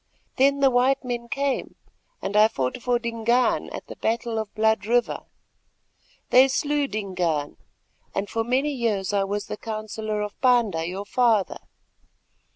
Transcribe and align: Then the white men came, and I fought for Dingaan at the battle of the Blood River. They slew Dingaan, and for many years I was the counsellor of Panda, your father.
Then 0.37 0.61
the 0.61 0.71
white 0.71 1.03
men 1.05 1.27
came, 1.29 1.75
and 2.23 2.35
I 2.35 2.47
fought 2.47 2.81
for 2.81 2.97
Dingaan 2.97 3.69
at 3.69 3.85
the 3.85 3.97
battle 3.97 4.39
of 4.39 4.47
the 4.47 4.55
Blood 4.59 4.87
River. 4.87 5.25
They 6.31 6.47
slew 6.47 6.87
Dingaan, 6.87 7.57
and 8.15 8.27
for 8.27 8.43
many 8.43 8.71
years 8.71 9.13
I 9.13 9.23
was 9.25 9.45
the 9.45 9.57
counsellor 9.57 10.21
of 10.23 10.41
Panda, 10.41 10.87
your 10.87 11.05
father. 11.05 11.59